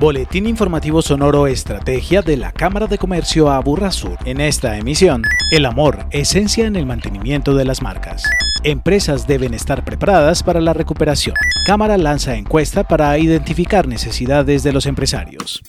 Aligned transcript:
Boletín 0.00 0.46
informativo 0.46 1.02
sonoro 1.02 1.46
Estrategia 1.46 2.22
de 2.22 2.38
la 2.38 2.52
Cámara 2.52 2.86
de 2.86 2.96
Comercio 2.96 3.50
Aburrasur. 3.50 4.16
En 4.24 4.40
esta 4.40 4.78
emisión, 4.78 5.22
el 5.52 5.66
amor, 5.66 6.06
esencia 6.10 6.66
en 6.66 6.74
el 6.76 6.86
mantenimiento 6.86 7.54
de 7.54 7.66
las 7.66 7.82
marcas. 7.82 8.22
Empresas 8.64 9.26
deben 9.26 9.52
estar 9.52 9.84
preparadas 9.84 10.42
para 10.42 10.62
la 10.62 10.72
recuperación. 10.72 11.34
Cámara 11.66 11.98
lanza 11.98 12.36
encuesta 12.36 12.82
para 12.84 13.18
identificar 13.18 13.86
necesidades 13.86 14.62
de 14.62 14.72
los 14.72 14.86
empresarios. 14.86 15.60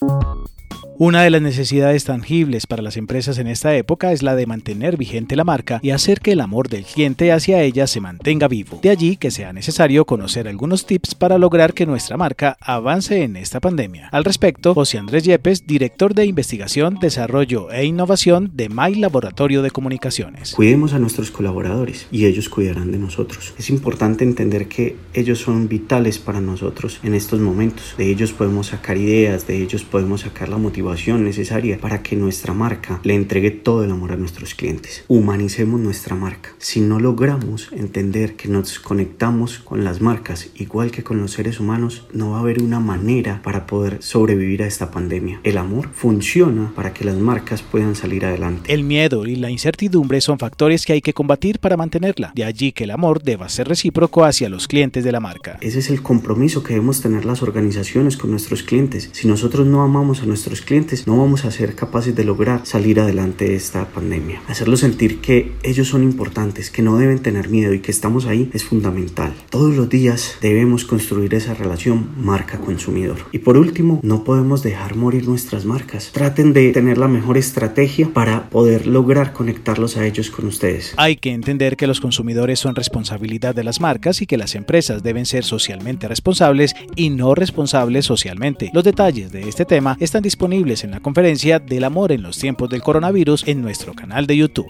Una 1.04 1.23
de 1.23 1.31
las 1.31 1.41
necesidades 1.41 2.04
tangibles 2.04 2.68
para 2.68 2.83
las 2.83 2.95
empresas 2.95 3.39
en 3.39 3.47
esta 3.47 3.75
época 3.75 4.11
es 4.11 4.21
la 4.21 4.36
de 4.36 4.45
mantener 4.45 4.97
vigente 4.97 5.36
la 5.36 5.43
marca 5.43 5.79
y 5.81 5.89
hacer 5.89 6.20
que 6.20 6.33
el 6.33 6.41
amor 6.41 6.70
del 6.70 6.83
cliente 6.83 7.31
hacia 7.31 7.63
ella 7.63 7.88
se 7.88 8.00
mantenga 8.00 8.47
vivo. 8.47 8.79
De 8.83 8.91
allí 8.91 9.18
que 9.18 9.32
sea 9.32 9.51
necesario 9.51 10.05
conocer 10.05 10.47
algunos 10.47 10.86
tips 10.86 11.15
para 11.15 11.39
lograr 11.39 11.73
que 11.73 11.87
nuestra 11.87 12.18
marca 12.18 12.55
avance 12.61 13.23
en 13.23 13.36
esta 13.36 13.59
pandemia. 13.59 14.09
Al 14.11 14.23
respecto, 14.23 14.75
José 14.75 15.00
Andrés 15.00 15.23
Yepes, 15.23 15.65
director 15.65 16.14
de 16.14 16.28
investigación, 16.28 17.00
desarrollo 17.01 17.71
e 17.71 17.83
innovación 17.83 18.51
de 18.54 18.70
My 18.70 18.93
Laboratorio 18.93 19.64
de 19.64 19.71
Comunicaciones. 19.71 20.54
Cuidemos 20.54 20.93
a 20.93 21.00
nuestros 21.00 21.31
colaboradores 21.31 22.06
y 22.11 22.28
ellos 22.28 22.47
cuidarán 22.47 22.92
de 22.92 23.00
nosotros. 23.00 23.56
Es 23.57 23.71
importante 23.71 24.23
entender 24.23 24.68
que 24.68 24.97
ellos 25.15 25.39
son 25.39 25.68
vitales 25.68 26.20
para 26.20 26.42
nosotros 26.42 27.00
en 27.01 27.15
estos 27.15 27.39
momentos. 27.39 27.95
De 27.97 28.07
ellos 28.07 28.33
podemos 28.33 28.68
sacar 28.68 28.97
ideas, 28.97 29.47
de 29.47 29.64
ellos 29.64 29.83
podemos 29.83 30.21
sacar 30.21 30.47
la 30.47 30.57
motivación 30.57 30.90
necesaria 30.95 31.77
para 31.77 32.03
que 32.03 32.16
nuestra 32.16 32.53
marca 32.53 33.00
le 33.03 33.16
entregue 33.16 33.52
todo 33.52 33.83
el 33.83 33.91
amor 33.91 34.11
a 34.11 34.17
nuestros 34.17 34.55
clientes. 34.55 35.03
Humanicemos 35.08 35.80
nuestra 35.80 36.16
marca. 36.16 36.50
Si 36.58 36.81
no 36.81 37.00
logramos 37.00 37.69
entender 37.72 38.36
que 38.36 38.47
nos 38.47 38.80
conectamos 38.80 39.59
con 39.59 39.83
las 39.83 40.02
marcas 40.02 40.50
igual 40.55 40.91
que 40.91 41.03
con 41.03 41.19
los 41.19 41.31
seres 41.31 41.59
humanos, 41.59 42.05
no 42.14 42.31
va 42.31 42.38
a 42.38 42.39
haber 42.41 42.61
una 42.61 42.80
manera 42.80 43.41
para 43.44 43.66
poder 43.66 43.97
sobrevivir 44.02 44.64
a 44.64 44.67
esta 44.67 44.91
pandemia. 44.91 45.39
El 45.44 45.58
amor 45.58 45.89
funciona 45.94 46.72
para 46.75 46.94
que 46.94 47.05
las 47.05 47.16
marcas 47.16 47.61
puedan 47.61 47.95
salir 47.95 48.26
adelante. 48.26 48.73
El 48.73 48.83
miedo 48.83 49.26
y 49.26 49.36
la 49.36 49.50
incertidumbre 49.50 50.22
son 50.22 50.39
factores 50.39 50.86
que 50.86 50.94
hay 50.94 51.02
que 51.02 51.14
combatir 51.14 51.59
para 51.59 51.78
mantenerla. 51.78 52.31
De 52.36 52.44
allí 52.44 52.72
que 52.72 52.83
el 52.83 52.92
amor 52.92 53.23
deba 53.23 53.50
ser 53.50 53.67
recíproco 53.67 54.23
hacia 54.23 54.50
los 54.50 54.67
clientes 54.67 55.03
de 55.03 55.11
la 55.11 55.20
marca. 55.20 55.58
Ese 55.61 55.80
es 55.80 55.89
el 55.89 56.02
compromiso 56.02 56.64
que 56.64 56.73
debemos 56.73 57.02
tener 57.02 57.26
las 57.26 57.42
organizaciones 57.42 58.17
con 58.17 58.31
nuestros 58.31 58.64
clientes. 58.64 59.09
Si 59.14 59.28
nosotros 59.28 59.66
no 59.67 59.81
amamos 59.81 60.22
a 60.22 60.26
nuestros 60.26 60.61
clientes, 60.61 60.81
no 61.06 61.18
vamos 61.18 61.46
a 61.46 61.52
ser 61.52 61.76
capaces 61.76 62.16
de 62.16 62.24
lograr 62.24 62.62
salir 62.66 63.00
adelante 63.00 63.46
de 63.46 63.56
esta 63.56 63.86
pandemia. 63.86 64.42
Hacerlos 64.48 64.80
sentir 64.80 65.20
que 65.20 65.52
ellos 65.64 65.88
son 65.88 66.04
importantes, 66.04 66.72
que 66.72 66.82
no 66.82 66.98
deben 66.98 67.20
tener 67.20 67.50
miedo 67.50 67.73
y 67.73 67.80
que 67.80 67.92
estamos 67.92 68.26
ahí 68.26 68.50
es 68.54 68.64
fundamental. 68.64 69.34
Todos 69.50 69.76
los 69.76 69.90
días 69.90 70.38
debemos 70.42 70.86
construir 70.86 71.34
esa 71.34 71.54
relación 71.54 72.10
marca-consumidor. 72.18 73.18
Y 73.32 73.40
por 73.40 73.58
último, 73.58 74.00
no 74.04 74.23
podemos 74.23 74.64
dejar 74.64 74.96
morir 74.96 75.28
nuestras 75.28 75.66
marcas. 75.66 76.12
Traten 76.14 76.54
de 76.54 76.72
tener 76.72 76.98
la 76.98 77.08
mejor 77.08 77.38
estrategia 77.38 78.10
para 78.14 78.50
poder 78.50 78.88
lograr 78.88 79.34
conectarlos 79.34 79.98
a 79.98 80.06
ellos 80.06 80.32
con 80.32 80.45
ustedes. 80.48 80.94
Hay 80.98 81.16
que 81.16 81.32
entender 81.32 81.78
que 81.78 81.88
los 81.88 82.02
consumidores 82.02 82.60
son 82.60 82.76
responsabilidad 82.76 83.54
de 83.54 83.64
las 83.64 83.80
marcas 83.80 84.22
y 84.22 84.26
que 84.26 84.38
las 84.38 84.56
empresas 84.56 85.04
deben 85.04 85.26
ser 85.26 85.44
socialmente 85.44 86.08
responsables 86.08 86.76
y 86.95 87.10
no 87.10 87.36
responsables 87.36 88.06
socialmente. 88.06 88.72
Los 88.73 88.84
detalles 88.84 89.32
de 89.32 89.48
este 89.48 89.66
tema 89.66 89.98
están 90.00 90.23
disponibles 90.23 90.61
en 90.62 90.92
la 90.92 91.00
conferencia 91.00 91.58
del 91.58 91.84
amor 91.84 92.12
en 92.12 92.22
los 92.22 92.38
tiempos 92.38 92.70
del 92.70 92.84
coronavirus 92.84 93.48
en 93.48 93.64
nuestro 93.64 93.94
canal 93.94 94.28
de 94.28 94.38
YouTube. 94.38 94.70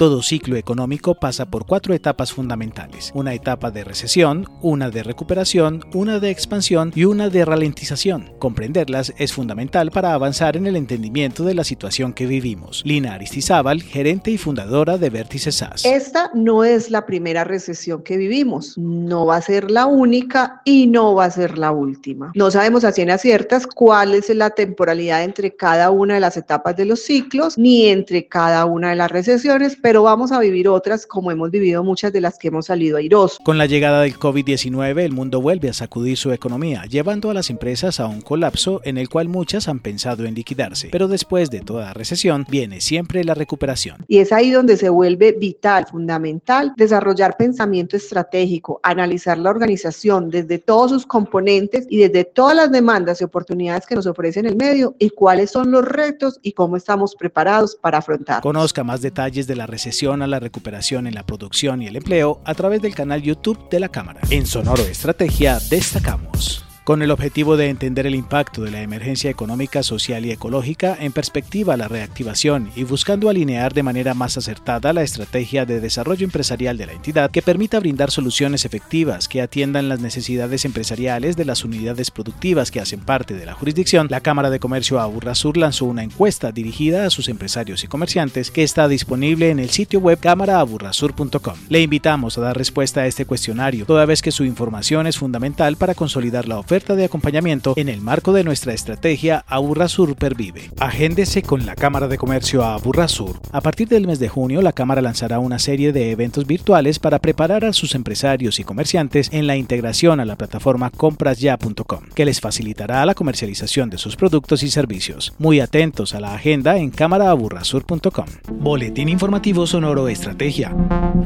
Todo 0.00 0.22
ciclo 0.22 0.56
económico 0.56 1.14
pasa 1.14 1.50
por 1.50 1.66
cuatro 1.66 1.92
etapas 1.92 2.32
fundamentales. 2.32 3.12
Una 3.12 3.34
etapa 3.34 3.70
de 3.70 3.84
recesión, 3.84 4.48
una 4.62 4.88
de 4.88 5.02
recuperación, 5.02 5.84
una 5.92 6.20
de 6.20 6.30
expansión 6.30 6.90
y 6.94 7.04
una 7.04 7.28
de 7.28 7.44
ralentización. 7.44 8.32
Comprenderlas 8.38 9.12
es 9.18 9.34
fundamental 9.34 9.90
para 9.90 10.14
avanzar 10.14 10.56
en 10.56 10.66
el 10.66 10.76
entendimiento 10.76 11.44
de 11.44 11.52
la 11.52 11.64
situación 11.64 12.14
que 12.14 12.24
vivimos. 12.24 12.80
Lina 12.86 13.12
Aristizábal, 13.12 13.82
gerente 13.82 14.30
y 14.30 14.38
fundadora 14.38 14.96
de 14.96 15.10
Vértice 15.10 15.52
SAS. 15.52 15.84
Esta 15.84 16.30
no 16.32 16.64
es 16.64 16.90
la 16.90 17.04
primera 17.04 17.44
recesión 17.44 18.02
que 18.02 18.16
vivimos, 18.16 18.78
no 18.78 19.26
va 19.26 19.36
a 19.36 19.42
ser 19.42 19.70
la 19.70 19.84
única 19.84 20.62
y 20.64 20.86
no 20.86 21.14
va 21.14 21.26
a 21.26 21.30
ser 21.30 21.58
la 21.58 21.72
última. 21.72 22.32
No 22.34 22.50
sabemos 22.50 22.84
a 22.84 22.92
ciencias 22.92 23.20
ciertas 23.20 23.66
cuál 23.66 24.14
es 24.14 24.30
la 24.30 24.48
temporalidad 24.48 25.24
entre 25.24 25.54
cada 25.54 25.90
una 25.90 26.14
de 26.14 26.20
las 26.20 26.38
etapas 26.38 26.74
de 26.74 26.86
los 26.86 27.00
ciclos 27.00 27.58
ni 27.58 27.88
entre 27.88 28.26
cada 28.28 28.64
una 28.64 28.88
de 28.88 28.96
las 28.96 29.10
recesiones, 29.10 29.76
pero 29.76 29.89
vamos 29.98 30.32
a 30.32 30.38
vivir 30.38 30.68
otras 30.68 31.06
como 31.06 31.30
hemos 31.30 31.50
vivido 31.50 31.82
muchas 31.82 32.12
de 32.12 32.20
las 32.20 32.38
que 32.38 32.48
hemos 32.48 32.66
salido 32.66 32.96
airosos. 32.96 33.38
Con 33.42 33.58
la 33.58 33.66
llegada 33.66 34.02
del 34.02 34.18
COVID-19, 34.18 35.00
el 35.00 35.12
mundo 35.12 35.40
vuelve 35.40 35.68
a 35.68 35.72
sacudir 35.72 36.16
su 36.16 36.32
economía, 36.32 36.84
llevando 36.84 37.30
a 37.30 37.34
las 37.34 37.50
empresas 37.50 37.98
a 37.98 38.06
un 38.06 38.20
colapso 38.20 38.80
en 38.84 38.96
el 38.96 39.08
cual 39.08 39.28
muchas 39.28 39.68
han 39.68 39.80
pensado 39.80 40.24
en 40.24 40.34
liquidarse. 40.34 40.88
Pero 40.92 41.08
después 41.08 41.50
de 41.50 41.60
toda 41.60 41.92
recesión, 41.92 42.46
viene 42.48 42.80
siempre 42.80 43.24
la 43.24 43.34
recuperación. 43.34 44.04
Y 44.06 44.18
es 44.18 44.32
ahí 44.32 44.50
donde 44.50 44.76
se 44.76 44.88
vuelve 44.88 45.32
vital, 45.32 45.86
fundamental, 45.90 46.72
desarrollar 46.76 47.36
pensamiento 47.36 47.96
estratégico, 47.96 48.78
analizar 48.84 49.38
la 49.38 49.50
organización 49.50 50.30
desde 50.30 50.58
todos 50.58 50.92
sus 50.92 51.06
componentes 51.06 51.86
y 51.90 51.98
desde 51.98 52.24
todas 52.24 52.56
las 52.56 52.70
demandas 52.70 53.20
y 53.20 53.24
oportunidades 53.24 53.86
que 53.86 53.96
nos 53.96 54.06
ofrecen 54.06 54.46
el 54.46 54.56
medio 54.56 54.94
y 55.00 55.10
cuáles 55.10 55.50
son 55.50 55.72
los 55.72 55.84
retos 55.84 56.38
y 56.42 56.52
cómo 56.52 56.76
estamos 56.76 57.16
preparados 57.16 57.74
para 57.74 57.98
afrontar. 57.98 58.40
Conozca 58.40 58.84
más 58.84 59.02
detalles 59.02 59.48
de 59.48 59.56
la 59.56 59.66
recesión 59.66 59.79
a 60.22 60.26
la 60.26 60.40
recuperación 60.40 61.06
en 61.06 61.14
la 61.14 61.24
producción 61.24 61.82
y 61.82 61.86
el 61.86 61.96
empleo 61.96 62.40
a 62.44 62.54
través 62.54 62.82
del 62.82 62.94
canal 62.94 63.22
YouTube 63.22 63.68
de 63.70 63.80
la 63.80 63.88
Cámara. 63.88 64.20
En 64.30 64.46
Sonoro 64.46 64.82
Estrategia 64.82 65.58
destacamos 65.70 66.64
con 66.84 67.02
el 67.02 67.10
objetivo 67.10 67.56
de 67.56 67.68
entender 67.68 68.06
el 68.06 68.14
impacto 68.14 68.62
de 68.62 68.70
la 68.70 68.82
emergencia 68.82 69.30
económica, 69.30 69.82
social 69.82 70.24
y 70.24 70.30
ecológica 70.30 70.96
en 70.98 71.12
perspectiva 71.12 71.74
a 71.74 71.76
la 71.76 71.88
reactivación 71.88 72.70
y 72.74 72.84
buscando 72.84 73.28
alinear 73.28 73.74
de 73.74 73.82
manera 73.82 74.14
más 74.14 74.36
acertada 74.36 74.92
la 74.92 75.02
estrategia 75.02 75.66
de 75.66 75.80
desarrollo 75.80 76.24
empresarial 76.24 76.76
de 76.76 76.86
la 76.86 76.92
entidad 76.92 77.30
que 77.30 77.42
permita 77.42 77.80
brindar 77.80 78.10
soluciones 78.10 78.64
efectivas 78.64 79.28
que 79.28 79.42
atiendan 79.42 79.88
las 79.88 80.00
necesidades 80.00 80.64
empresariales 80.64 81.36
de 81.36 81.44
las 81.44 81.64
unidades 81.64 82.10
productivas 82.10 82.70
que 82.70 82.80
hacen 82.80 83.00
parte 83.00 83.34
de 83.34 83.46
la 83.46 83.54
jurisdicción, 83.54 84.06
la 84.10 84.20
Cámara 84.20 84.50
de 84.50 84.60
Comercio 84.60 85.00
Aburrasur 85.00 85.56
lanzó 85.56 85.84
una 85.84 86.02
encuesta 86.02 86.50
dirigida 86.50 87.04
a 87.04 87.10
sus 87.10 87.28
empresarios 87.28 87.84
y 87.84 87.88
comerciantes 87.88 88.50
que 88.50 88.62
está 88.62 88.88
disponible 88.88 89.50
en 89.50 89.58
el 89.58 89.70
sitio 89.70 90.00
web 90.00 90.18
cámaraaburrasur.com. 90.18 91.56
Le 91.68 91.82
invitamos 91.82 92.38
a 92.38 92.40
dar 92.40 92.56
respuesta 92.56 93.02
a 93.02 93.06
este 93.06 93.26
cuestionario, 93.26 93.84
toda 93.84 94.06
vez 94.06 94.22
que 94.22 94.32
su 94.32 94.44
información 94.44 95.06
es 95.06 95.18
fundamental 95.18 95.76
para 95.76 95.94
consolidar 95.94 96.48
la 96.48 96.58
oferta 96.58 96.69
de 96.70 97.04
acompañamiento 97.04 97.74
en 97.76 97.88
el 97.88 98.00
marco 98.00 98.32
de 98.32 98.44
nuestra 98.44 98.72
estrategia 98.72 99.44
Aburrasur 99.48 100.14
Pervive. 100.14 100.70
Agéndese 100.78 101.42
con 101.42 101.66
la 101.66 101.74
Cámara 101.74 102.06
de 102.06 102.16
Comercio 102.16 102.62
Aburrasur. 102.62 103.40
A 103.50 103.60
partir 103.60 103.88
del 103.88 104.06
mes 104.06 104.20
de 104.20 104.28
junio, 104.28 104.62
la 104.62 104.72
Cámara 104.72 105.02
lanzará 105.02 105.40
una 105.40 105.58
serie 105.58 105.92
de 105.92 106.12
eventos 106.12 106.46
virtuales 106.46 107.00
para 107.00 107.18
preparar 107.18 107.64
a 107.64 107.72
sus 107.72 107.96
empresarios 107.96 108.60
y 108.60 108.64
comerciantes 108.64 109.30
en 109.32 109.48
la 109.48 109.56
integración 109.56 110.20
a 110.20 110.24
la 110.24 110.36
plataforma 110.36 110.90
comprasya.com, 110.90 112.04
que 112.14 112.24
les 112.24 112.40
facilitará 112.40 113.04
la 113.04 113.16
comercialización 113.16 113.90
de 113.90 113.98
sus 113.98 114.14
productos 114.14 114.62
y 114.62 114.70
servicios. 114.70 115.34
Muy 115.38 115.58
atentos 115.58 116.14
a 116.14 116.20
la 116.20 116.34
agenda 116.34 116.76
en 116.76 116.90
cámaraaburrasur.com. 116.90 118.26
Boletín 118.60 119.08
informativo 119.08 119.66
sonoro 119.66 120.06
Estrategia. 120.06 120.72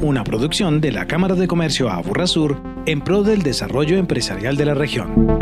Una 0.01 0.25
producción 0.25 0.81
de 0.81 0.93
la 0.93 1.07
Cámara 1.07 1.35
de 1.35 1.47
Comercio 1.47 1.91
Aburrasur 1.91 2.63
en 2.87 3.03
pro 3.03 3.23
del 3.23 3.43
desarrollo 3.43 3.99
empresarial 3.99 4.57
de 4.57 4.65
la 4.65 4.75
región. 4.75 5.34